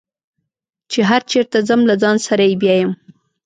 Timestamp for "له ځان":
1.89-2.17